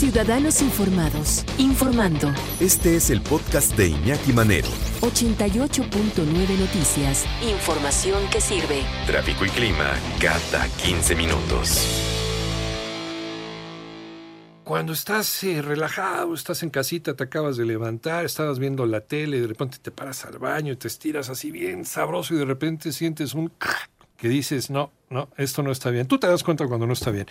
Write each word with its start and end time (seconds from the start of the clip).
Ciudadanos 0.00 0.62
informados, 0.62 1.44
informando. 1.58 2.32
Este 2.58 2.96
es 2.96 3.10
el 3.10 3.20
podcast 3.20 3.76
de 3.76 3.88
Iñaki 3.88 4.32
Manero. 4.32 4.68
88.9 5.02 6.58
Noticias. 6.58 7.26
Información 7.42 8.22
que 8.32 8.40
sirve. 8.40 8.82
Tráfico 9.06 9.44
y 9.44 9.50
clima 9.50 9.92
cada 10.18 10.66
15 10.82 11.14
minutos. 11.16 11.86
Cuando 14.64 14.94
estás 14.94 15.44
eh, 15.44 15.60
relajado, 15.60 16.32
estás 16.32 16.62
en 16.62 16.70
casita, 16.70 17.14
te 17.14 17.24
acabas 17.24 17.58
de 17.58 17.66
levantar, 17.66 18.24
estabas 18.24 18.58
viendo 18.58 18.86
la 18.86 19.02
tele, 19.02 19.38
de 19.38 19.48
repente 19.48 19.76
te 19.82 19.90
paras 19.90 20.24
al 20.24 20.38
baño 20.38 20.72
y 20.72 20.76
te 20.76 20.88
estiras 20.88 21.28
así 21.28 21.50
bien 21.50 21.84
sabroso 21.84 22.32
y 22.32 22.38
de 22.38 22.46
repente 22.46 22.92
sientes 22.92 23.34
un 23.34 23.52
que 24.16 24.30
dices, 24.30 24.70
no, 24.70 24.92
no, 25.10 25.28
esto 25.36 25.62
no 25.62 25.70
está 25.70 25.90
bien. 25.90 26.06
Tú 26.06 26.18
te 26.18 26.26
das 26.26 26.42
cuenta 26.42 26.66
cuando 26.66 26.86
no 26.86 26.94
está 26.94 27.10
bien. 27.10 27.26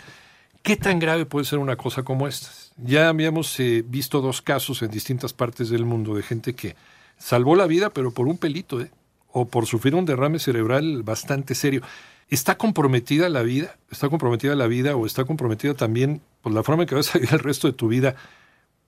¿Qué 0.62 0.76
tan 0.76 1.00
grave 1.00 1.26
puede 1.26 1.46
ser 1.46 1.60
una 1.60 1.78
cosa 1.78 2.04
como 2.04 2.28
esta? 2.28 2.50
Ya 2.78 3.10
habíamos 3.10 3.60
eh, 3.60 3.84
visto 3.86 4.22
dos 4.22 4.42
casos 4.42 4.82
en 4.82 4.92
distintas 4.92 5.34
partes 5.34 5.70
del 5.70 5.86
mundo 5.86 6.16
de 6.16 6.24
gente 6.24 6.54
que 6.54 6.76
salvó 7.18 7.56
la 7.56 7.66
vida, 7.66 7.90
pero 7.92 8.12
por 8.12 8.28
un 8.28 8.38
pelito, 8.38 8.82
¿eh? 8.82 8.92
o 9.32 9.48
por 9.48 9.66
sufrir 9.66 9.96
un 9.96 10.06
derrame 10.06 10.40
cerebral 10.40 11.04
bastante 11.04 11.56
serio. 11.56 11.82
¿Está 12.30 12.58
comprometida 12.58 13.30
la 13.30 13.42
vida? 13.42 13.78
¿Está 13.90 14.10
comprometida 14.10 14.56
la 14.56 14.68
vida 14.68 14.96
o 14.96 15.06
está 15.06 15.26
comprometida 15.26 15.74
también 15.74 16.22
por 16.42 16.54
la 16.54 16.64
forma 16.64 16.84
en 16.84 16.90
que 16.90 16.96
vas 16.96 17.16
a 17.16 17.20
vivir 17.20 17.34
el 17.34 17.40
resto 17.40 17.68
de 17.68 17.74
tu 17.74 17.88
vida 17.88 18.16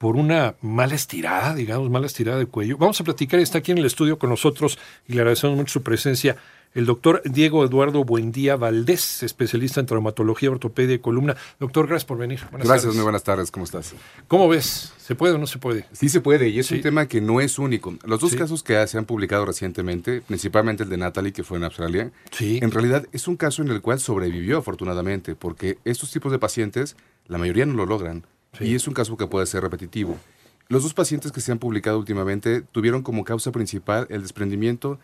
por 0.02 0.16
una 0.16 0.56
mala 0.62 0.96
estirada, 0.96 1.54
digamos, 1.54 1.92
mala 1.92 2.08
estirada 2.08 2.40
de 2.40 2.48
cuello? 2.48 2.76
Vamos 2.76 3.00
a 3.00 3.04
platicar, 3.04 3.40
está 3.40 3.60
aquí 3.60 3.72
en 3.72 3.78
el 3.78 3.86
estudio 3.86 4.18
con 4.18 4.32
nosotros 4.32 4.80
y 5.08 5.14
le 5.14 5.20
agradecemos 5.20 5.56
mucho 5.56 5.74
su 5.74 5.84
presencia 5.84 6.38
el 6.74 6.88
doctor 6.88 7.22
Diego 7.24 7.64
Eduardo 7.66 8.04
Buendía 8.04 8.56
Valdés, 8.56 9.22
especialista 9.22 9.80
en 9.80 9.86
traumatología, 9.86 10.50
ortopedia 10.50 10.96
y 10.96 11.00
columna. 11.00 11.36
Doctor, 11.60 11.86
gracias 11.86 12.06
por 12.06 12.18
venir. 12.18 12.40
Buenas 12.50 12.68
gracias, 12.68 12.84
tardes. 12.84 12.96
muy 12.96 13.04
buenas 13.04 13.24
tardes, 13.24 13.52
¿cómo 13.52 13.66
estás? 13.66 13.94
¿Cómo 14.28 14.48
ves? 14.48 14.92
¿Se 14.98 15.14
puede 15.14 15.36
o 15.36 15.38
no 15.38 15.46
se 15.46 15.60
puede? 15.60 15.86
Sí 15.92 16.10
se 16.10 16.20
puede, 16.20 16.50
y 16.50 16.58
es 16.58 16.72
un 16.72 16.82
tema 16.82 17.08
que 17.08 17.22
no 17.22 17.40
es 17.40 17.60
único. 17.60 17.94
Los 18.04 18.22
dos 18.22 18.36
casos 18.36 18.64
que 18.64 18.88
se 18.88 18.98
han 18.98 19.06
publicado 19.06 19.46
recientemente, 19.46 20.22
principalmente 20.22 20.84
el 20.84 20.90
de 20.90 20.98
Natalie, 20.98 21.34
que 21.34 21.44
fue 21.44 21.58
en 21.58 21.66
Australia, 21.66 22.12
en 22.40 22.72
realidad 22.72 23.06
es 23.12 23.28
un 23.28 23.36
caso 23.36 23.62
en 23.62 23.68
el 23.68 23.82
cual 23.82 24.00
sobrevivió 24.00 24.58
afortunadamente, 24.58 25.36
porque 25.36 25.78
estos 25.86 26.10
tipos 26.10 26.32
de 26.32 26.40
pacientes, 26.40 26.96
la 27.28 27.38
mayoría 27.38 27.66
no 27.66 27.74
lo 27.74 27.86
logran, 27.86 28.24
y 28.60 28.76
es 28.76 28.88
un 28.88 28.94
caso 28.94 29.16
que 29.18 29.28
puede 29.28 29.46
ser 29.46 29.62
repetitivo. 29.64 30.18
Los 30.68 30.84
dos 30.84 30.94
pacientes 30.94 31.32
que 31.32 31.42
se 31.42 31.52
han 31.52 31.60
publicado 31.60 31.98
últimamente 32.00 32.62
tuvieron 32.62 33.02
como 33.04 33.24
causa 33.24 33.52
principal 33.52 34.08
el 34.10 34.22
desprendimiento 34.22 35.00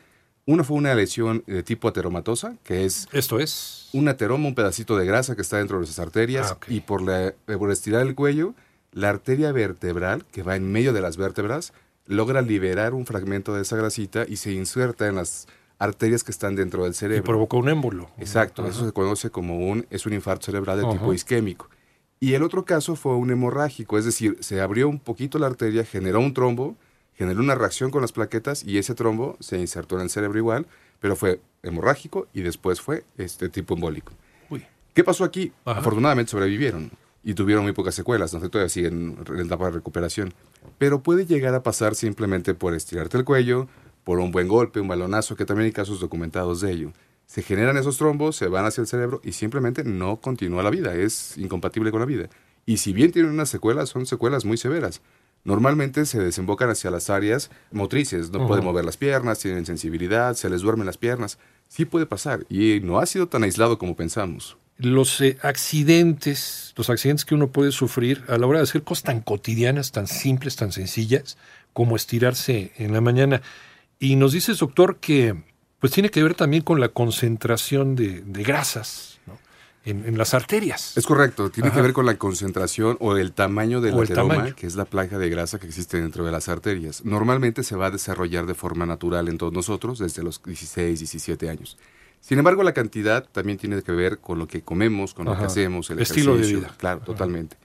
uno 0.45 0.63
fue 0.63 0.77
una 0.77 0.95
lesión 0.95 1.43
de 1.45 1.61
tipo 1.61 1.89
ateromatosa, 1.89 2.55
que 2.63 2.85
es... 2.85 3.09
Esto 3.11 3.37
es... 3.37 3.89
Un 3.91 4.07
ateroma, 4.07 4.47
un 4.47 4.55
pedacito 4.55 4.95
de 4.95 5.05
grasa 5.05 5.35
que 5.35 5.41
está 5.41 5.57
dentro 5.57 5.77
de 5.81 5.85
las 5.85 5.99
arterias 5.99 6.53
Ah, 6.53 6.57
y 6.69 6.79
por, 6.79 7.01
la, 7.01 7.33
por 7.45 7.69
estirar 7.69 8.07
el 8.07 8.15
cuello, 8.15 8.53
la 8.93 9.09
arteria 9.09 9.51
vertebral, 9.51 10.23
que 10.31 10.43
va 10.43 10.55
en 10.55 10.71
medio 10.71 10.93
de 10.93 11.01
las 11.01 11.17
vértebras, 11.17 11.73
logra 12.05 12.41
liberar 12.41 12.93
un 12.93 13.05
fragmento 13.05 13.53
de 13.53 13.63
esa 13.63 13.75
grasita 13.75 14.23
y 14.25 14.37
se 14.37 14.53
inserta 14.53 15.07
en 15.07 15.15
las 15.15 15.47
arterias 15.79 16.23
que 16.23 16.31
están 16.31 16.55
dentro 16.55 16.83
del 16.83 16.93
Y 16.93 16.95
cerebro. 16.95 17.25
provocó 17.25 17.57
un 17.57 17.67
émbolo. 17.67 18.09
Exacto, 18.17 18.61
Ajá. 18.61 18.71
eso 18.71 18.85
se 18.85 18.93
conoce 18.93 19.29
como 19.29 19.57
un, 19.69 19.85
es 19.89 20.05
un 20.05 20.13
infarto 20.13 20.45
cerebral 20.45 20.77
de 20.79 20.85
Ajá. 20.85 20.93
tipo 20.93 21.13
isquémico. 21.13 21.69
Y 22.19 22.33
el 22.33 22.43
otro 22.43 22.65
caso 22.65 22.95
fue 22.95 23.15
un 23.15 23.29
hemorrágico, 23.29 23.97
es 23.97 24.05
decir, 24.05 24.37
se 24.39 24.59
abrió 24.59 24.89
un 24.89 24.99
poquito 24.99 25.37
la 25.37 25.47
arteria, 25.47 25.85
generó 25.85 26.19
un 26.19 26.33
trombo, 26.33 26.75
generó 27.15 27.41
una 27.41 27.55
reacción 27.55 27.91
con 27.91 28.01
las 28.01 28.11
plaquetas 28.11 28.63
y 28.63 28.77
ese 28.79 28.95
trombo 28.95 29.37
se 29.39 29.59
insertó 29.59 29.95
en 29.95 30.01
el 30.03 30.09
cerebro 30.09 30.37
igual, 30.39 30.65
pero 30.99 31.15
fue 31.15 31.41
hemorrágico 31.61 32.27
y 32.33 32.41
después 32.41 32.81
fue 32.81 33.05
este 33.17 33.49
tipo 33.49 33.75
embólico. 33.75 34.13
Uy. 34.49 34.65
¿Qué 34.95 35.03
pasó 35.03 35.23
aquí? 35.23 35.51
Ajá. 35.63 35.79
Afortunadamente 35.79 36.31
sobrevivieron 36.31 36.91
y 37.23 37.33
tuvieron 37.33 37.63
muy 37.63 37.73
pocas 37.73 37.93
secuelas, 37.93 38.33
no 38.33 38.39
sé, 38.39 38.49
todavía 38.49 38.69
siguen 38.69 39.17
en 39.27 39.39
etapa 39.39 39.65
de 39.65 39.71
recuperación. 39.71 40.33
Pero 40.77 41.03
puede 41.03 41.25
llegar 41.25 41.53
a 41.53 41.61
pasar 41.61 41.93
simplemente 41.93 42.53
por 42.53 42.73
estirarte 42.73 43.17
el 43.17 43.25
cuello, 43.25 43.67
por 44.03 44.19
un 44.19 44.31
buen 44.31 44.47
golpe, 44.47 44.79
un 44.79 44.87
balonazo, 44.87 45.35
que 45.35 45.45
también 45.45 45.65
hay 45.65 45.71
casos 45.73 45.99
documentados 45.99 46.61
de 46.61 46.71
ello. 46.71 46.93
Se 47.27 47.43
generan 47.43 47.77
esos 47.77 47.97
trombos, 47.97 48.37
se 48.37 48.47
van 48.47 48.65
hacia 48.65 48.81
el 48.81 48.87
cerebro 48.87 49.21
y 49.23 49.33
simplemente 49.33 49.83
no 49.83 50.21
continúa 50.21 50.63
la 50.63 50.69
vida, 50.69 50.95
es 50.95 51.37
incompatible 51.37 51.91
con 51.91 51.99
la 51.99 52.05
vida. 52.05 52.29
Y 52.65 52.77
si 52.77 52.93
bien 52.93 53.11
tienen 53.11 53.31
unas 53.31 53.49
secuelas, 53.49 53.89
son 53.89 54.05
secuelas 54.05 54.45
muy 54.45 54.57
severas. 54.57 55.01
Normalmente 55.43 56.05
se 56.05 56.19
desembocan 56.19 56.69
hacia 56.69 56.89
las 56.89 57.09
áreas 57.09 57.51
motrices, 57.71 58.31
no 58.31 58.47
pueden 58.47 58.65
mover 58.65 58.85
las 58.85 58.97
piernas, 58.97 59.39
tienen 59.39 59.65
sensibilidad, 59.65 60.35
se 60.35 60.49
les 60.49 60.61
duermen 60.61 60.85
las 60.85 60.97
piernas. 60.97 61.37
Sí 61.67 61.85
puede 61.85 62.05
pasar 62.05 62.45
y 62.49 62.79
no 62.81 62.99
ha 62.99 63.05
sido 63.05 63.27
tan 63.27 63.43
aislado 63.43 63.77
como 63.77 63.95
pensamos. 63.95 64.57
Los 64.77 65.19
eh, 65.21 65.37
accidentes, 65.41 66.73
los 66.77 66.89
accidentes 66.89 67.25
que 67.25 67.35
uno 67.35 67.47
puede 67.47 67.71
sufrir 67.71 68.23
a 68.27 68.37
la 68.37 68.47
hora 68.47 68.59
de 68.59 68.63
hacer 68.63 68.83
cosas 68.83 69.03
tan 69.03 69.21
cotidianas, 69.21 69.91
tan 69.91 70.07
simples, 70.07 70.55
tan 70.55 70.71
sencillas, 70.71 71.37
como 71.73 71.95
estirarse 71.95 72.71
en 72.77 72.93
la 72.93 73.01
mañana. 73.01 73.41
Y 73.99 74.15
nos 74.17 74.33
dices, 74.33 74.59
doctor, 74.59 74.97
que 74.97 75.43
pues 75.79 75.93
tiene 75.93 76.09
que 76.09 76.23
ver 76.23 76.33
también 76.33 76.63
con 76.63 76.79
la 76.79 76.89
concentración 76.89 77.95
de, 77.95 78.21
de 78.21 78.43
grasas 78.43 79.19
¿no? 79.27 79.37
en, 79.85 80.05
en 80.05 80.17
las 80.17 80.33
arterias. 80.33 80.97
Es 80.97 81.05
correcto, 81.05 81.49
tiene 81.49 81.69
Ajá. 81.69 81.77
que 81.77 81.81
ver 81.83 81.93
con 81.93 82.05
la 82.05 82.17
concentración 82.17 82.97
o 82.99 83.15
el 83.17 83.31
tamaño 83.33 83.79
del 83.81 83.93
ateroma, 83.99 84.35
tamaño. 84.35 84.55
que 84.55 84.65
es 84.67 84.75
la 84.75 84.85
placa 84.85 85.17
de 85.17 85.29
grasa 85.29 85.59
que 85.59 85.67
existe 85.67 86.01
dentro 86.01 86.25
de 86.25 86.31
las 86.31 86.49
arterias. 86.49 87.05
Normalmente 87.05 87.63
se 87.63 87.75
va 87.75 87.87
a 87.87 87.91
desarrollar 87.91 88.45
de 88.45 88.55
forma 88.55 88.85
natural 88.85 89.27
en 89.29 89.37
todos 89.37 89.53
nosotros 89.53 89.99
desde 89.99 90.23
los 90.23 90.41
16, 90.43 90.99
17 90.99 91.49
años. 91.49 91.77
Sin 92.19 92.39
embargo, 92.39 92.63
la 92.63 92.73
cantidad 92.73 93.23
también 93.31 93.59
tiene 93.59 93.81
que 93.83 93.91
ver 93.91 94.17
con 94.17 94.39
lo 94.39 94.47
que 94.47 94.63
comemos, 94.63 95.13
con 95.13 95.25
lo 95.25 95.37
que 95.37 95.43
hacemos, 95.45 95.89
el 95.91 95.99
Estilo 95.99 96.31
de 96.33 96.39
ejercicio. 96.39 96.59
vida. 96.61 96.75
Claro, 96.77 96.97
Ajá. 96.97 97.05
totalmente. 97.05 97.57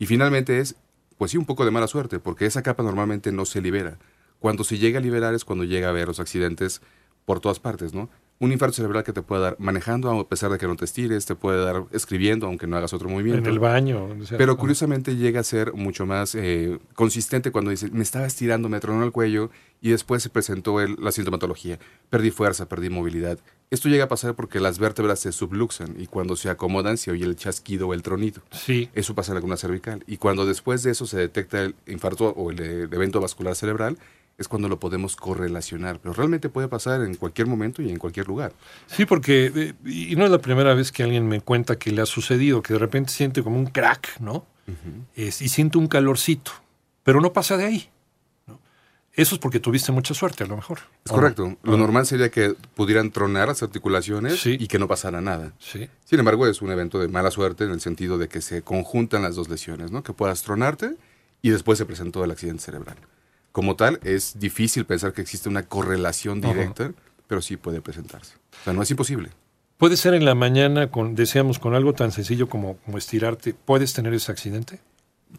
Y 0.00 0.06
finalmente 0.06 0.58
es, 0.58 0.74
pues 1.16 1.30
sí, 1.30 1.36
un 1.38 1.44
poco 1.46 1.64
de 1.64 1.70
mala 1.70 1.86
suerte, 1.86 2.18
porque 2.18 2.44
esa 2.46 2.62
capa 2.62 2.82
normalmente 2.82 3.30
no 3.30 3.44
se 3.46 3.60
libera. 3.62 3.98
Cuando 4.40 4.64
se 4.64 4.78
llega 4.78 4.98
a 4.98 5.02
liberar 5.02 5.34
es 5.34 5.44
cuando 5.44 5.64
llega 5.64 5.88
a 5.90 5.92
ver 5.92 6.08
los 6.08 6.18
accidentes 6.18 6.80
por 7.24 7.40
todas 7.40 7.60
partes, 7.60 7.92
¿no? 7.94 8.08
Un 8.42 8.52
infarto 8.52 8.76
cerebral 8.76 9.04
que 9.04 9.12
te 9.12 9.20
puede 9.20 9.42
dar 9.42 9.56
manejando 9.58 10.10
a 10.18 10.26
pesar 10.26 10.50
de 10.50 10.56
que 10.56 10.66
no 10.66 10.74
te 10.74 10.86
estires, 10.86 11.26
te 11.26 11.34
puede 11.34 11.62
dar 11.62 11.84
escribiendo 11.92 12.46
aunque 12.46 12.66
no 12.66 12.78
hagas 12.78 12.94
otro 12.94 13.10
movimiento. 13.10 13.46
en 13.46 13.52
el 13.52 13.58
baño. 13.58 14.24
sea. 14.24 14.38
Pero 14.38 14.56
curiosamente 14.56 15.16
llega 15.16 15.40
a 15.40 15.44
ser 15.44 15.74
mucho 15.74 16.06
más 16.06 16.34
eh, 16.34 16.78
consistente 16.94 17.52
cuando 17.52 17.70
dice, 17.70 17.90
me 17.90 18.02
estaba 18.02 18.24
estirando, 18.26 18.70
me 18.70 18.80
tronó 18.80 19.04
el 19.04 19.12
cuello 19.12 19.50
y 19.82 19.90
después 19.90 20.22
se 20.22 20.30
presentó 20.30 20.80
el- 20.80 20.96
la 20.98 21.12
sintomatología. 21.12 21.78
Perdí 22.08 22.30
fuerza, 22.30 22.66
perdí 22.66 22.88
movilidad. 22.88 23.38
Esto 23.70 23.90
llega 23.90 24.04
a 24.04 24.08
pasar 24.08 24.34
porque 24.34 24.58
las 24.58 24.78
vértebras 24.78 25.20
se 25.20 25.32
subluxan 25.32 26.00
y 26.00 26.06
cuando 26.06 26.34
se 26.34 26.48
acomodan 26.48 26.96
se 26.96 27.10
oye 27.10 27.26
el 27.26 27.36
chasquido 27.36 27.88
o 27.88 27.94
el 27.94 28.02
tronido. 28.02 28.40
Sí, 28.52 28.88
Eso 28.94 29.14
pasa 29.14 29.32
en 29.32 29.34
la 29.34 29.40
columna 29.42 29.58
cervical. 29.58 30.02
Y 30.06 30.16
cuando 30.16 30.46
después 30.46 30.82
de 30.82 30.92
eso 30.92 31.06
se 31.06 31.18
detecta 31.18 31.60
el 31.62 31.74
infarto 31.86 32.30
o 32.30 32.50
el, 32.50 32.60
eh, 32.60 32.82
evento 32.90 33.20
vascular 33.20 33.54
cerebral, 33.54 33.98
es 34.40 34.48
cuando 34.48 34.68
lo 34.68 34.80
podemos 34.80 35.14
correlacionar. 35.16 36.00
Pero 36.00 36.14
realmente 36.14 36.48
puede 36.48 36.66
pasar 36.66 37.02
en 37.02 37.14
cualquier 37.14 37.46
momento 37.46 37.82
y 37.82 37.90
en 37.90 37.98
cualquier 37.98 38.26
lugar. 38.26 38.52
sí, 38.88 39.04
porque, 39.04 39.52
eh, 39.54 39.74
y 39.84 40.16
no 40.16 40.24
es 40.24 40.30
la 40.30 40.38
primera 40.40 40.74
vez 40.74 40.90
que 40.90 41.02
alguien 41.04 41.28
me 41.28 41.40
cuenta 41.42 41.78
que 41.78 41.92
le 41.92 42.00
ha 42.02 42.06
sucedido, 42.06 42.62
que 42.62 42.72
de 42.72 42.78
repente 42.78 43.12
siente 43.12 43.42
como 43.44 43.58
un 43.58 43.66
crack, 43.66 44.18
¿no? 44.18 44.46
Es- 45.14 45.42
y 45.42 45.48
siente 45.48 45.78
un 45.78 45.88
calorcito, 45.88 46.52
pero 47.02 47.20
no 47.20 47.32
pasa 47.32 47.56
de 47.56 47.64
ahí. 47.64 47.90
Eso 49.12 49.34
es 49.34 49.40
porque 49.40 49.58
tuviste 49.58 49.90
mucha 49.90 50.14
suerte, 50.14 50.44
a 50.44 50.46
lo 50.46 50.54
mejor. 50.56 50.78
Es 51.04 51.10
¿o 51.10 51.16
no? 51.16 51.20
correcto. 51.20 51.56
Lo 51.64 51.76
normal 51.76 52.06
sería 52.06 52.30
que 52.30 52.54
pudieran 52.74 53.10
tronar 53.10 53.48
las 53.48 53.62
articulaciones 53.62 54.40
Sí. 54.40 54.56
y 54.58 54.68
que 54.68 54.78
no 54.78 54.86
pasara 54.86 55.20
nada. 55.20 55.52
Sí. 55.58 55.88
Sin 56.04 56.20
embargo, 56.20 56.46
es 56.46 56.62
un 56.62 56.70
evento 56.70 56.98
de 57.00 57.08
mala 57.08 57.30
suerte 57.32 57.64
en 57.64 57.72
el 57.72 57.80
sentido 57.80 58.16
de 58.18 58.28
que 58.28 58.40
se 58.40 58.62
conjuntan 58.62 59.22
las 59.22 59.34
dos 59.34 59.48
lesiones, 59.48 59.90
¿no? 59.90 60.02
Que 60.04 60.12
puedas 60.12 60.42
tronarte 60.44 60.94
y 61.42 61.50
después 61.50 61.76
se 61.76 61.84
presentó 61.86 62.22
el 62.24 62.30
accidente 62.30 62.62
cerebral. 62.62 62.96
Como 63.52 63.76
tal, 63.76 63.98
es 64.04 64.38
difícil 64.38 64.84
pensar 64.84 65.12
que 65.12 65.22
existe 65.22 65.48
una 65.48 65.64
correlación 65.64 66.44
Ajá. 66.44 66.52
directa, 66.52 66.92
pero 67.26 67.42
sí 67.42 67.56
puede 67.56 67.80
presentarse. 67.80 68.34
O 68.60 68.64
sea, 68.64 68.72
no 68.72 68.82
es 68.82 68.90
imposible. 68.90 69.30
Puede 69.76 69.96
ser 69.96 70.14
en 70.14 70.24
la 70.24 70.34
mañana, 70.34 70.90
con, 70.90 71.14
deseamos, 71.14 71.58
con 71.58 71.74
algo 71.74 71.94
tan 71.94 72.12
sencillo 72.12 72.48
como, 72.48 72.76
como 72.84 72.98
estirarte, 72.98 73.54
¿puedes 73.54 73.92
tener 73.94 74.12
ese 74.12 74.30
accidente? 74.30 74.78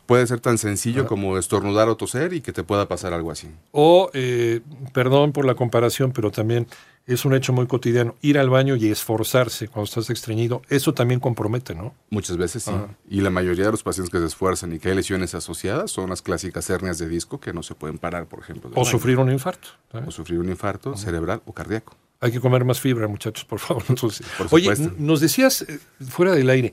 Puede 0.06 0.26
ser 0.26 0.40
tan 0.40 0.58
sencillo 0.58 1.02
Ajá. 1.02 1.10
como 1.10 1.38
estornudar 1.38 1.90
o 1.90 1.96
toser 1.98 2.34
y 2.34 2.42
que 2.42 2.52
te 2.52 2.64
pueda 2.64 2.88
pasar 2.88 3.14
algo 3.14 3.30
así. 3.30 3.50
O, 3.72 4.10
eh, 4.14 4.62
perdón 4.94 5.32
por 5.32 5.46
la 5.46 5.56
comparación, 5.56 6.12
pero 6.12 6.32
también 6.32 6.68
es 7.08 7.26
un 7.26 7.34
hecho 7.34 7.54
muy 7.54 7.68
cotidiano. 7.68 8.16
Ir 8.22 8.38
al 8.38 8.50
baño 8.50 8.76
y 8.76 8.90
esforzarse 8.90 9.68
cuando 9.68 9.86
estás 9.86 10.10
estreñido, 10.10 10.62
eso 10.70 10.94
también 10.94 11.20
compromete, 11.20 11.76
¿no? 11.76 11.94
Muchas 12.10 12.38
veces 12.38 12.64
sí. 12.64 12.72
Ajá. 12.72 12.88
Y 13.10 13.22
la 13.22 13.30
mayoría 13.30 13.66
de 13.66 13.72
los 13.72 13.84
pacientes 13.84 14.12
que 14.12 14.20
se 14.20 14.26
esfuerzan 14.26 14.74
y 14.74 14.80
que 14.80 14.90
hay 14.90 14.96
lesiones 14.96 15.34
asociadas 15.36 15.92
son 15.92 16.10
las 16.10 16.22
clásicas 16.22 16.70
hernias 16.70 16.98
de 16.98 17.10
disco 17.10 17.40
que 17.40 17.54
no 17.54 17.64
se 17.64 17.76
pueden 17.76 17.98
parar, 17.98 18.28
por 18.28 18.40
ejemplo. 18.40 18.70
O 18.70 18.76
baño. 18.76 18.86
sufrir 18.86 19.18
un 19.18 19.32
infarto. 19.32 19.70
¿sabes? 19.92 20.08
O 20.08 20.12
sufrir 20.12 20.40
un 20.40 20.50
infarto 20.50 20.96
cerebral 20.96 21.42
o 21.46 21.54
cardíaco. 21.54 21.96
Hay 22.20 22.32
que 22.32 22.40
comer 22.40 22.64
más 22.66 22.80
fibra, 22.80 23.08
muchachos, 23.08 23.46
por 23.46 23.60
favor. 23.60 23.84
Entonces, 23.90 24.26
Por 24.38 24.48
oye, 24.52 24.72
nos 24.98 25.20
decías 25.20 25.64
eh, 25.64 25.80
fuera 26.08 26.34
del 26.34 26.50
aire, 26.52 26.72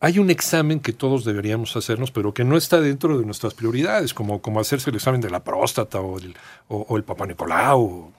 hay 0.00 0.18
un 0.18 0.30
examen 0.30 0.80
que 0.80 0.92
todos 0.92 1.24
deberíamos 1.24 1.76
hacernos, 1.76 2.10
pero 2.10 2.32
que 2.32 2.44
no 2.44 2.56
está 2.56 2.80
dentro 2.80 3.18
de 3.18 3.24
nuestras 3.26 3.54
prioridades, 3.54 4.14
como, 4.14 4.40
como 4.40 4.58
hacerse 4.58 4.90
el 4.90 4.96
examen 4.96 5.20
de 5.20 5.30
la 5.30 5.44
próstata 5.44 6.00
o 6.00 6.18
el, 6.18 6.34
o, 6.68 6.86
o 6.88 6.96
el 6.96 7.04
Papa 7.04 7.26
Nicolau. 7.26 8.10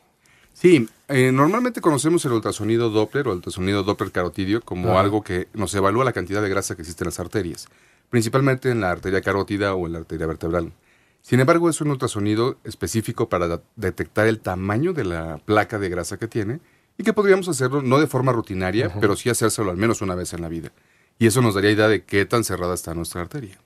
Sí, 0.54 0.88
eh, 1.08 1.32
normalmente 1.32 1.82
conocemos 1.82 2.24
el 2.26 2.34
ultrasonido 2.34 2.90
Doppler 2.90 3.28
o 3.28 3.32
el 3.32 3.38
ultrasonido 3.38 3.84
Doppler 3.84 4.12
carotidio 4.12 4.62
como 4.62 4.92
Ajá. 4.92 5.00
algo 5.02 5.24
que 5.24 5.48
nos 5.54 5.74
evalúa 5.74 6.06
la 6.06 6.14
cantidad 6.14 6.42
de 6.42 6.50
grasa 6.50 6.76
que 6.76 6.82
existe 6.82 7.04
en 7.04 7.08
las 7.08 7.20
arterias, 7.20 7.68
principalmente 8.10 8.70
en 8.72 8.82
la 8.82 8.92
arteria 8.92 9.22
carótida 9.22 9.74
o 9.74 9.86
en 9.88 9.94
la 9.94 10.00
arteria 10.00 10.28
vertebral. 10.28 10.74
Sin 11.22 11.40
embargo, 11.40 11.70
es 11.70 11.82
un 11.82 11.90
ultrasonido 11.90 12.58
específico 12.64 13.28
para 13.28 13.62
detectar 13.76 14.28
el 14.28 14.40
tamaño 14.40 14.94
de 14.94 15.04
la 15.04 15.42
placa 15.44 15.78
de 15.78 15.90
grasa 15.90 16.18
que 16.18 16.28
tiene 16.28 16.62
y 16.98 17.04
que 17.04 17.14
podríamos 17.14 17.48
hacerlo 17.50 17.82
no 17.82 18.00
de 18.00 18.08
forma 18.08 18.32
rutinaria, 18.32 18.94
pero 19.02 19.16
sí 19.16 19.30
hacérselo 19.30 19.70
al 19.70 19.78
menos 19.78 20.02
una 20.02 20.16
vez 20.16 20.34
en 20.34 20.42
la 20.42 20.48
vida. 20.48 20.72
Y 21.20 21.28
eso 21.28 21.42
nos 21.42 21.56
daría 21.56 21.72
idea 21.72 21.88
de 21.88 22.04
qué 22.04 22.26
tan 22.26 22.44
cerrada 22.44 22.74
está 22.74 22.94
nuestra 22.94 23.22
arteria. 23.22 23.58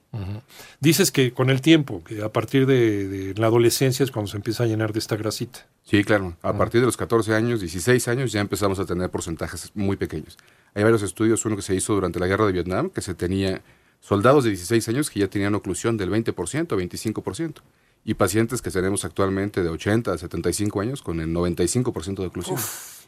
Dices 0.80 1.12
que 1.12 1.32
con 1.32 1.50
el 1.50 1.62
tiempo, 1.62 2.04
que 2.04 2.22
a 2.22 2.30
partir 2.30 2.66
de, 2.66 3.08
de 3.08 3.34
la 3.36 3.48
adolescencia 3.48 4.04
es 4.04 4.12
cuando 4.12 4.30
se 4.30 4.38
empieza 4.38 4.64
a 4.64 4.68
llenar 4.68 4.92
de 4.92 5.00
esta 5.00 5.16
grasita. 5.16 5.68
Sí, 5.84 6.04
claro. 6.04 6.36
A 6.42 6.54
partir 6.54 6.82
de 6.82 6.86
los 6.86 6.98
14 6.98 7.34
años, 7.34 7.62
16 7.62 8.08
años, 8.10 8.32
ya 8.32 8.42
empezamos 8.42 8.80
a 8.80 8.86
tener 8.86 9.10
porcentajes 9.10 9.72
muy 9.74 9.96
pequeños. 9.96 10.38
Hay 10.74 10.84
varios 10.84 11.02
estudios, 11.02 11.46
uno 11.46 11.56
que 11.56 11.62
se 11.62 11.76
hizo 11.76 11.94
durante 11.94 12.20
la 12.20 12.28
guerra 12.28 12.46
de 12.46 12.52
Vietnam, 12.52 12.90
que 12.90 13.02
se 13.02 13.14
tenía 13.14 13.62
soldados 14.02 14.44
de 14.44 14.52
16 14.52 14.90
años 14.90 15.10
que 15.10 15.20
ya 15.20 15.28
tenían 15.28 15.56
oclusión 15.56 15.98
del 15.98 16.10
20% 16.10 16.72
o 16.74 16.78
25%. 16.78 17.56
Y 18.04 18.16
pacientes 18.16 18.62
que 18.62 18.72
tenemos 18.72 19.06
actualmente 19.06 19.62
de 19.62 19.70
80 19.70 20.14
a 20.14 20.18
75 20.18 20.82
años 20.82 21.02
con 21.02 21.20
el 21.20 21.30
95% 21.30 22.16
de 22.16 22.28
oclusión. 22.28 22.58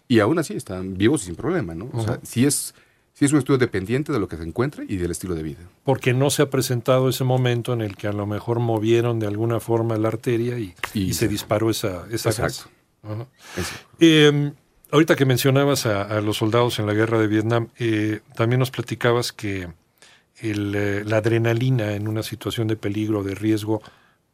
Y 0.07 0.19
aún 0.19 0.38
así 0.38 0.54
están 0.54 0.98
vivos 0.98 1.24
y 1.24 1.25
sin 1.28 1.36
problema, 1.36 1.74
¿no? 1.74 1.90
O 1.94 2.04
sea, 2.04 2.19
sí 2.24 2.45
es, 2.45 2.75
sí 3.13 3.25
es 3.25 3.31
un 3.31 3.39
estudio 3.39 3.57
dependiente 3.57 4.12
de 4.12 4.19
lo 4.19 4.27
que 4.27 4.38
se 4.38 4.44
encuentre 4.44 4.86
y 4.89 4.98
del 4.98 5.12
estilo 5.12 5.36
de 5.36 5.44
vida. 5.44 5.60
Porque 5.83 6.13
no 6.13 6.30
se 6.30 6.42
ha 6.42 6.50
presentado 6.50 7.10
ese 7.10 7.24
momento 7.24 7.74
en 7.74 7.81
el 7.81 7.95
que 7.95 8.07
a 8.07 8.13
lo 8.13 8.25
mejor 8.25 8.60
movieron 8.60 9.19
de 9.19 9.27
alguna 9.27 9.60
forma 9.60 9.98
la 9.98 10.07
arteria 10.10 10.57
y, 10.60 10.74
Y- 10.94 11.01
y 11.04 11.13
se 11.13 11.27
disparó 11.27 11.69
esa, 11.69 12.06
esa 12.12 12.30
Exacto. 12.30 12.69
Eh, 14.00 14.51
ahorita 14.92 15.15
que 15.15 15.25
mencionabas 15.25 15.86
a, 15.86 16.04
a 16.04 16.21
los 16.21 16.38
soldados 16.38 16.80
en 16.80 16.88
la 16.88 16.94
guerra 16.94 17.19
de 17.19 17.27
Vietnam, 17.27 17.68
eh, 17.80 18.21
también 18.36 18.60
nos 18.60 18.71
platicabas 18.71 19.31
que 19.31 19.68
el, 20.39 20.74
eh, 20.75 21.04
la 21.06 21.18
adrenalina 21.18 21.94
en 21.94 22.07
una 22.07 22.24
situación 22.24 22.68
de 22.68 22.75
peligro, 22.75 23.24
de 23.24 23.36
riesgo, 23.36 23.81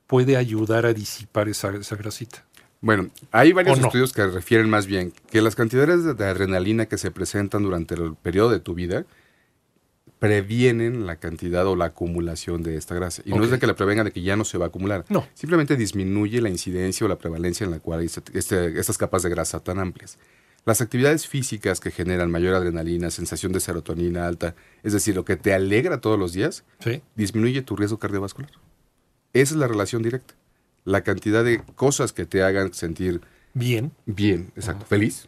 puede 0.08 0.38
ayudar 0.38 0.86
a 0.86 0.94
disipar 0.94 1.50
esa, 1.50 1.70
esa 1.76 1.96
grasita. 1.96 2.46
Bueno, 2.82 3.10
hay 3.32 3.52
varios 3.52 3.78
estudios 3.80 4.14
que 4.14 4.26
refieren 4.28 4.70
más 4.70 4.86
bien 4.88 5.12
que 5.30 5.42
las 5.42 5.56
cantidades 5.56 6.06
de, 6.18 6.26
adrenalina 6.26 6.86
que 6.86 6.98
se 6.98 7.12
presentan 7.12 7.64
durante 7.64 7.96
el 7.96 8.16
periodo 8.16 8.52
de 8.52 8.60
tu 8.60 8.74
vida 8.74 9.06
previenen 10.18 11.06
la 11.06 11.16
cantidad 11.16 11.66
o 11.66 11.76
la 11.76 11.86
acumulación 11.86 12.62
de 12.62 12.76
esta 12.76 12.94
grasa. 12.96 13.22
Y 13.26 13.32
no 13.32 13.44
es 13.44 13.52
de 13.52 13.60
que 13.60 13.68
la 13.68 13.76
prevenga 13.76 14.04
de 14.04 14.12
que 14.12 14.22
ya 14.22 14.36
no 14.36 14.44
se 14.44 14.58
va 14.58 14.66
a 14.66 14.68
acumular. 14.68 15.06
No. 15.10 15.26
Simplemente 15.34 15.78
disminuye 15.78 16.42
la 16.42 16.50
incidencia 16.50 17.06
o 17.06 17.08
la 17.10 17.18
prevalencia 17.18 17.64
en 17.64 17.72
la 17.72 17.80
cual 17.80 18.02
hay 18.02 18.08
este- 18.08 18.38
este- 18.38 18.80
estas 18.80 18.98
capas 18.98 19.24
de 19.24 19.30
grasa 19.30 19.62
tan 19.62 19.80
amplias. 19.80 20.18
Las 20.66 20.82
actividades 20.82 21.26
físicas 21.26 21.80
que 21.80 21.90
generan 21.90 22.30
mayor 22.32 22.54
adrenalina, 22.54 23.12
sensación 23.12 23.54
de 23.54 23.62
serotonina 23.62 24.28
alta, 24.28 24.56
es 24.84 24.92
decir, 24.92 25.16
lo 25.16 25.24
que 25.24 25.38
te 25.38 25.54
alegra 25.54 26.02
todos 26.02 26.20
los 26.20 26.34
días, 26.34 26.66
¿Sí? 26.84 27.02
disminuye 27.16 27.62
tu 27.62 27.78
riesgo 27.78 27.98
cardiovascular. 27.98 28.52
Esa 29.32 29.54
es 29.54 29.60
la 29.60 29.68
relación 29.68 30.04
directa. 30.04 30.34
La 30.86 31.02
cantidad 31.02 31.44
de 31.44 31.62
cosas 31.76 32.14
que 32.14 32.26
te 32.26 32.44
hagan 32.44 32.74
sentir 32.74 33.22
Bien. 33.54 33.92
bien, 34.06 34.52
exacto, 34.56 34.86
feliz, 34.86 35.28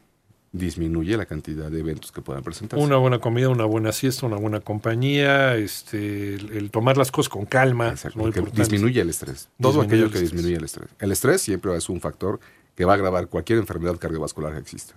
disminuye 0.53 1.15
la 1.17 1.25
cantidad 1.25 1.69
de 1.71 1.79
eventos 1.79 2.11
que 2.11 2.21
puedan 2.21 2.43
presentarse. 2.43 2.83
Una 2.83 2.97
buena 2.97 3.19
comida, 3.19 3.49
una 3.49 3.65
buena 3.65 3.91
siesta, 3.91 4.25
una 4.25 4.35
buena 4.37 4.59
compañía, 4.59 5.55
este, 5.55 6.35
el, 6.35 6.51
el 6.57 6.71
tomar 6.71 6.97
las 6.97 7.11
cosas 7.11 7.29
con 7.29 7.45
calma. 7.45 7.87
es 7.87 7.93
Exacto, 7.93 8.19
muy 8.19 8.25
porque 8.27 8.39
importante. 8.39 8.69
disminuye 8.71 9.01
el 9.01 9.09
estrés. 9.09 9.49
Todo 9.61 9.81
Disminuye 9.81 9.87
aquello 9.87 10.05
el 10.05 10.11
que 10.11 10.17
estrés. 10.17 10.31
disminuye 10.31 10.57
el 10.57 10.63
estrés. 10.65 10.89
El 10.99 11.11
estrés 11.11 11.41
siempre 11.41 11.75
es 11.75 11.87
un 11.89 12.01
factor 12.01 12.39
que 12.75 12.85
va 12.85 12.93
a 12.93 12.95
agravar 12.95 13.27
cualquier 13.27 13.59
enfermedad 13.59 13.97
cardiovascular 13.97 14.53
que 14.53 14.59
exista. 14.59 14.93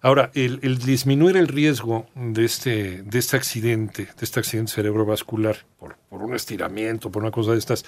Ahora, 0.00 0.30
el, 0.34 0.58
el 0.62 0.78
disminuir 0.78 1.36
el 1.36 1.46
riesgo 1.48 2.06
de 2.14 2.44
este, 2.44 3.02
de 3.02 3.18
este 3.18 3.36
accidente, 3.36 4.04
de 4.06 4.12
este 4.24 4.40
accidente 4.40 4.72
cerebrovascular, 4.72 5.64
por, 5.78 5.96
por 6.08 6.22
un 6.22 6.34
estiramiento, 6.34 7.10
por 7.10 7.22
una 7.22 7.30
cosa 7.30 7.52
de 7.52 7.58
estas, 7.58 7.84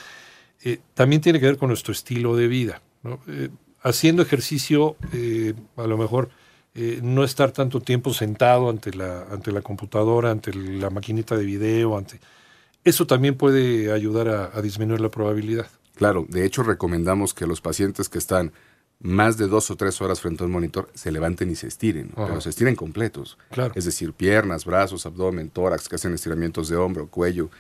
eh, 0.63 0.81
también 0.95 1.23
tiene 1.23 1.41
que 1.41 1.47
ver 1.47 1.57
con 1.59 1.69
nuestro 1.69 1.93
estilo 1.93 2.37
de 2.37 2.49
vida. 2.49 2.83
¿no? 3.03 3.21
Eh, 3.27 3.49
haciendo 3.83 4.23
ejercicio, 4.23 4.97
eh, 5.13 5.55
a 5.77 5.87
lo 5.87 5.97
mejor 5.97 6.31
no 7.03 7.25
estar 7.25 7.51
tanto 7.51 7.81
tiempo 7.81 8.15
sentado 8.15 8.71
ante 8.71 8.95
la, 8.95 9.25
ante 9.25 9.51
la 9.51 9.61
computadora, 9.61 10.31
ante 10.31 10.55
la 10.55 10.89
maquinita 10.89 11.37
de 11.37 11.45
video, 11.45 11.99
ante 11.99 12.21
eso 12.85 13.09
también 13.09 13.35
puede 13.35 13.93
ayudar 13.93 14.29
a, 14.29 14.57
a 14.57 14.63
disminuir 14.63 15.01
la 15.01 15.11
probabilidad. 15.11 15.67
Claro, 15.97 16.25
de 16.29 16.47
hecho 16.47 16.63
recomendamos 16.63 17.35
que 17.35 17.47
los 17.47 17.61
pacientes 17.61 18.09
que 18.09 18.19
están 18.19 18.53
más 19.01 19.39
de 19.39 19.49
dos 19.49 19.71
o 19.71 19.77
tres 19.77 20.01
horas 20.01 20.21
frente 20.21 20.45
a 20.45 20.47
un 20.47 20.53
monitor 20.53 20.91
se 20.95 21.11
levanten 21.11 21.51
y 21.51 21.55
se 21.55 21.67
estiren, 21.67 22.11
Ajá. 22.15 22.27
pero 22.29 22.41
se 22.41 22.51
estiren 22.51 22.77
completos. 22.77 23.39
Claro. 23.51 23.73
Es 23.75 23.87
decir, 23.87 24.13
piernas, 24.13 24.65
brazos, 24.65 25.07
abdomen, 25.07 25.51
tórax, 25.51 25.89
que 25.89 25.97
hacen 25.97 26.13
estiramientos 26.13 26.69
de 26.69 26.77
hombro, 26.77 27.09
cuello. 27.09 27.51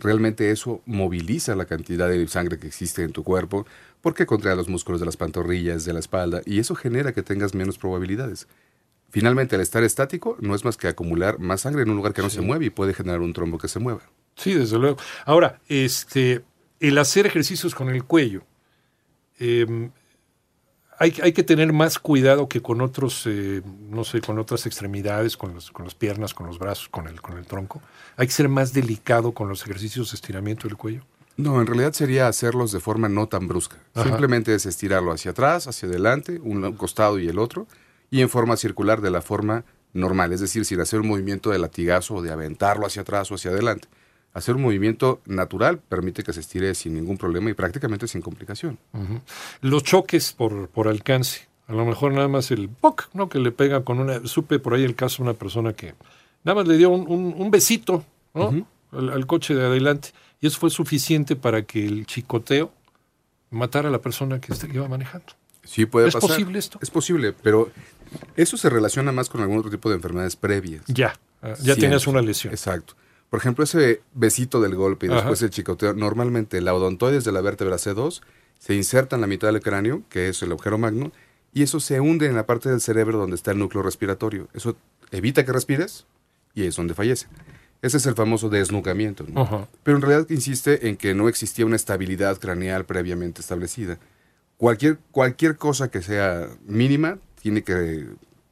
Realmente 0.00 0.50
eso 0.50 0.82
moviliza 0.86 1.54
la 1.54 1.66
cantidad 1.66 2.08
de 2.08 2.26
sangre 2.28 2.58
que 2.58 2.66
existe 2.66 3.02
en 3.02 3.12
tu 3.12 3.22
cuerpo 3.22 3.66
porque 4.00 4.26
contrae 4.26 4.56
los 4.56 4.68
músculos 4.68 5.00
de 5.00 5.06
las 5.06 5.16
pantorrillas, 5.16 5.84
de 5.84 5.92
la 5.92 6.00
espalda, 6.00 6.42
y 6.46 6.58
eso 6.58 6.74
genera 6.74 7.12
que 7.12 7.22
tengas 7.22 7.54
menos 7.54 7.78
probabilidades. 7.78 8.48
Finalmente, 9.10 9.56
al 9.56 9.60
estar 9.60 9.82
estático 9.82 10.36
no 10.40 10.54
es 10.54 10.64
más 10.64 10.76
que 10.76 10.88
acumular 10.88 11.38
más 11.38 11.62
sangre 11.62 11.82
en 11.82 11.90
un 11.90 11.96
lugar 11.96 12.12
que 12.12 12.22
no 12.22 12.30
se 12.30 12.40
mueve 12.40 12.66
y 12.66 12.70
puede 12.70 12.94
generar 12.94 13.20
un 13.20 13.32
trombo 13.32 13.58
que 13.58 13.68
se 13.68 13.78
mueva. 13.78 14.02
Sí, 14.36 14.54
desde 14.54 14.78
luego. 14.78 14.96
Ahora, 15.26 15.60
este, 15.68 16.42
el 16.78 16.96
hacer 16.96 17.26
ejercicios 17.26 17.74
con 17.74 17.90
el 17.90 18.04
cuello, 18.04 18.42
eh, 19.38 19.90
hay, 21.00 21.14
hay 21.22 21.32
que 21.32 21.42
tener 21.42 21.72
más 21.72 21.98
cuidado 21.98 22.46
que 22.46 22.60
con 22.60 22.82
otros, 22.82 23.24
eh, 23.26 23.62
no 23.88 24.04
sé, 24.04 24.20
con 24.20 24.38
otras 24.38 24.66
extremidades, 24.66 25.34
con, 25.34 25.54
los, 25.54 25.70
con 25.70 25.86
las 25.86 25.94
piernas, 25.94 26.34
con 26.34 26.46
los 26.46 26.58
brazos, 26.58 26.90
con 26.90 27.08
el, 27.08 27.22
con 27.22 27.38
el 27.38 27.46
tronco. 27.46 27.80
Hay 28.18 28.26
que 28.26 28.34
ser 28.34 28.50
más 28.50 28.74
delicado 28.74 29.32
con 29.32 29.48
los 29.48 29.62
ejercicios 29.62 30.10
de 30.10 30.16
estiramiento 30.16 30.68
del 30.68 30.76
cuello. 30.76 31.02
No, 31.38 31.58
en 31.58 31.66
realidad 31.66 31.94
sería 31.94 32.28
hacerlos 32.28 32.70
de 32.70 32.80
forma 32.80 33.08
no 33.08 33.28
tan 33.28 33.48
brusca. 33.48 33.78
Ajá. 33.94 34.08
Simplemente 34.08 34.54
es 34.54 34.66
estirarlo 34.66 35.10
hacia 35.10 35.30
atrás, 35.30 35.66
hacia 35.66 35.88
adelante, 35.88 36.38
un 36.38 36.70
costado 36.74 37.18
y 37.18 37.28
el 37.28 37.38
otro, 37.38 37.66
y 38.10 38.20
en 38.20 38.28
forma 38.28 38.58
circular 38.58 39.00
de 39.00 39.10
la 39.10 39.22
forma 39.22 39.64
normal, 39.94 40.34
es 40.34 40.40
decir, 40.40 40.66
sin 40.66 40.80
hacer 40.80 41.00
un 41.00 41.08
movimiento 41.08 41.48
de 41.48 41.58
latigazo 41.58 42.16
o 42.16 42.22
de 42.22 42.30
aventarlo 42.30 42.86
hacia 42.86 43.00
atrás 43.00 43.32
o 43.32 43.36
hacia 43.36 43.52
adelante. 43.52 43.88
Hacer 44.32 44.54
un 44.56 44.62
movimiento 44.62 45.20
natural 45.26 45.78
permite 45.78 46.22
que 46.22 46.32
se 46.32 46.40
estire 46.40 46.74
sin 46.76 46.94
ningún 46.94 47.18
problema 47.18 47.50
y 47.50 47.54
prácticamente 47.54 48.06
sin 48.06 48.20
complicación. 48.22 48.78
Los 49.60 49.82
choques 49.82 50.32
por, 50.32 50.68
por 50.68 50.86
alcance. 50.88 51.48
A 51.66 51.72
lo 51.72 51.84
mejor 51.84 52.12
nada 52.12 52.28
más 52.28 52.50
el 52.50 52.68
POC, 52.68 53.10
¿no? 53.14 53.28
Que 53.28 53.38
le 53.38 53.52
pega 53.52 53.84
con 53.84 53.98
una. 54.00 54.26
Supe 54.26 54.58
por 54.58 54.74
ahí 54.74 54.84
el 54.84 54.94
caso 54.94 55.18
de 55.22 55.30
una 55.30 55.38
persona 55.38 55.72
que 55.72 55.94
nada 56.44 56.56
más 56.56 56.66
le 56.68 56.76
dio 56.76 56.90
un, 56.90 57.02
un- 57.08 57.34
un 57.36 57.50
besito, 57.50 58.04
¿no? 58.34 58.66
al, 58.92 59.08
al 59.10 59.26
coche 59.26 59.54
de 59.54 59.64
adelante. 59.66 60.10
Y 60.40 60.46
eso 60.46 60.58
fue 60.58 60.70
suficiente 60.70 61.36
para 61.36 61.62
que 61.62 61.84
el 61.86 62.06
chicoteo 62.06 62.72
matara 63.50 63.88
a 63.88 63.92
la 63.92 64.00
persona 64.00 64.40
que 64.40 64.52
iba 64.72 64.88
manejando. 64.88 65.26
Sí 65.64 65.86
puede 65.86 66.08
¿Es 66.08 66.14
pasar. 66.14 66.30
posible 66.30 66.58
esto? 66.58 66.78
Es 66.82 66.90
posible, 66.90 67.32
pero 67.32 67.70
eso 68.36 68.56
se 68.56 68.70
relaciona 68.70 69.12
más 69.12 69.28
con 69.28 69.40
algún 69.40 69.58
otro 69.58 69.70
tipo 69.70 69.88
de 69.90 69.96
enfermedades 69.96 70.34
previas. 70.36 70.82
Ya. 70.88 71.14
ah, 71.42 71.48
Ya 71.50 71.54
Siempre. 71.56 71.74
tienes 71.76 72.06
una 72.06 72.22
lesión. 72.22 72.52
Exacto. 72.52 72.94
Por 73.30 73.38
ejemplo, 73.38 73.64
ese 73.64 74.02
besito 74.12 74.60
del 74.60 74.74
golpe 74.74 75.06
y 75.06 75.08
Ajá. 75.08 75.18
después 75.18 75.40
el 75.42 75.50
chicoteo, 75.50 75.94
normalmente 75.94 76.60
la 76.60 76.74
odontoides 76.74 77.24
de 77.24 77.32
la 77.32 77.40
vértebra 77.40 77.76
C2 77.76 78.20
se 78.58 78.74
inserta 78.74 79.14
en 79.16 79.22
la 79.22 79.28
mitad 79.28 79.52
del 79.52 79.62
cráneo, 79.62 80.02
que 80.10 80.28
es 80.28 80.42
el 80.42 80.50
agujero 80.50 80.78
magno, 80.78 81.12
y 81.54 81.62
eso 81.62 81.80
se 81.80 82.00
hunde 82.00 82.26
en 82.26 82.34
la 82.34 82.44
parte 82.44 82.68
del 82.68 82.80
cerebro 82.80 83.18
donde 83.18 83.36
está 83.36 83.52
el 83.52 83.58
núcleo 83.58 83.82
respiratorio. 83.82 84.48
Eso 84.52 84.76
evita 85.10 85.44
que 85.44 85.52
respires 85.52 86.06
y 86.54 86.64
es 86.64 86.76
donde 86.76 86.94
fallece. 86.94 87.26
Ese 87.82 87.96
es 87.96 88.06
el 88.06 88.14
famoso 88.14 88.50
desnucamiento. 88.50 89.24
¿no? 89.28 89.68
Pero 89.82 89.96
en 89.96 90.02
realidad 90.02 90.28
insiste 90.28 90.88
en 90.88 90.96
que 90.96 91.14
no 91.14 91.28
existía 91.28 91.64
una 91.64 91.76
estabilidad 91.76 92.38
craneal 92.38 92.84
previamente 92.84 93.40
establecida. 93.40 93.98
Cualquier, 94.58 94.98
cualquier 95.10 95.56
cosa 95.56 95.90
que 95.90 96.02
sea 96.02 96.48
mínima 96.66 97.18
tiene 97.40 97.62
que 97.62 98.06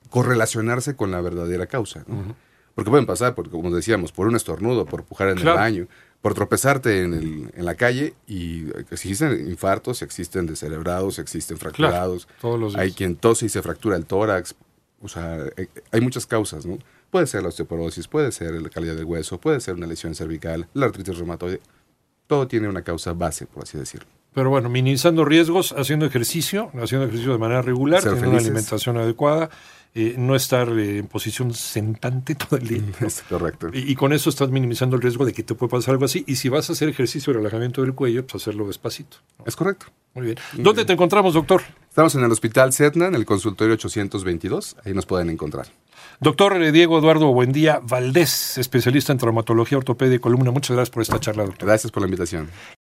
correlacionarse 0.08 0.96
con 0.96 1.10
la 1.10 1.20
verdadera 1.20 1.66
causa. 1.66 2.04
¿no? 2.06 2.34
Porque 2.78 2.90
pueden 2.90 3.06
pasar, 3.06 3.34
porque, 3.34 3.50
como 3.50 3.72
decíamos, 3.74 4.12
por 4.12 4.28
un 4.28 4.36
estornudo, 4.36 4.86
por 4.86 5.02
pujar 5.02 5.30
en 5.30 5.34
Claro. 5.38 5.50
el 5.50 5.56
baño, 5.56 5.86
por 6.22 6.34
tropezarte 6.34 7.02
en, 7.02 7.12
el- 7.12 7.50
en 7.56 7.64
la 7.64 7.74
calle 7.74 8.14
y 8.28 8.66
existen 8.92 9.48
infartos, 9.50 10.00
existen 10.02 10.46
descerebrados, 10.46 11.18
existen 11.18 11.56
fracturados. 11.58 12.28
todos 12.40 12.60
los 12.60 12.74
días. 12.74 12.82
Hay 12.84 12.92
quien 12.92 13.16
tose 13.16 13.46
y 13.46 13.48
se 13.48 13.62
fractura 13.62 13.96
el 13.96 14.06
tórax. 14.06 14.54
O 15.02 15.08
sea, 15.08 15.38
eh, 15.56 15.66
hay 15.90 16.00
muchas 16.00 16.24
causas, 16.24 16.66
¿no? 16.66 16.78
Puede 17.10 17.26
ser 17.26 17.42
la 17.42 17.48
osteoporosis, 17.48 18.06
puede 18.06 18.30
ser 18.30 18.52
la 18.62 18.68
calidad 18.68 18.94
del 18.94 19.06
hueso, 19.06 19.40
puede 19.40 19.58
ser 19.60 19.74
una 19.74 19.88
lesión 19.88 20.14
cervical, 20.14 20.68
la 20.74 20.86
artritis 20.86 21.18
reumatoide. 21.18 21.60
Todo 22.28 22.46
tiene 22.46 22.68
una 22.68 22.82
causa 22.82 23.12
base, 23.12 23.46
por 23.46 23.64
así 23.64 23.76
decirlo. 23.76 24.06
Pero 24.34 24.50
bueno, 24.50 24.68
minimizando 24.68 25.24
riesgos, 25.24 25.72
haciendo 25.76 26.06
ejercicio, 26.06 26.70
haciendo 26.80 27.06
ejercicio 27.06 27.32
de 27.32 27.38
manera 27.38 27.60
regular, 27.62 28.04
teniendo 28.04 28.28
una 28.28 28.38
alimentación 28.38 28.98
adecuada, 28.98 29.50
eh, 30.00 30.14
no 30.16 30.36
estar 30.36 30.68
eh, 30.78 30.98
en 30.98 31.08
posición 31.08 31.52
sentante 31.52 32.34
todo 32.36 32.56
el 32.56 32.68
día. 32.68 32.82
¿no? 33.00 33.06
Es 33.06 33.22
correcto. 33.28 33.70
Y, 33.72 33.90
y 33.90 33.96
con 33.96 34.12
eso 34.12 34.30
estás 34.30 34.48
minimizando 34.48 34.94
el 34.94 35.02
riesgo 35.02 35.24
de 35.24 35.32
que 35.32 35.42
te 35.42 35.56
pueda 35.56 35.70
pasar 35.70 35.94
algo 35.94 36.04
así. 36.04 36.22
Y 36.28 36.36
si 36.36 36.48
vas 36.48 36.70
a 36.70 36.74
hacer 36.74 36.88
ejercicio 36.88 37.32
de 37.32 37.40
relajamiento 37.40 37.82
del 37.82 37.94
cuello, 37.94 38.24
pues 38.24 38.40
hacerlo 38.42 38.68
despacito. 38.68 39.16
Es 39.44 39.56
correcto. 39.56 39.86
Muy 40.14 40.26
bien. 40.26 40.38
¿Dónde 40.52 40.84
te 40.84 40.92
encontramos, 40.92 41.34
doctor? 41.34 41.62
Estamos 41.88 42.14
en 42.14 42.22
el 42.22 42.30
Hospital 42.30 42.72
Setna, 42.72 43.08
en 43.08 43.16
el 43.16 43.24
consultorio 43.26 43.74
822. 43.74 44.76
Ahí 44.84 44.94
nos 44.94 45.04
pueden 45.04 45.30
encontrar. 45.30 45.66
Doctor 46.20 46.60
eh, 46.60 46.72
Diego 46.72 46.98
Eduardo 46.98 47.32
Buendía 47.32 47.80
Valdés, 47.80 48.58
especialista 48.58 49.12
en 49.12 49.18
traumatología, 49.18 49.78
ortopedia 49.78 50.16
y 50.16 50.18
columna. 50.18 50.50
Muchas 50.50 50.74
gracias 50.74 50.90
por 50.90 51.02
esta 51.02 51.20
charla, 51.20 51.44
doctor. 51.44 51.68
Gracias 51.68 51.92
por 51.92 52.02
la 52.02 52.06
invitación. 52.06 52.48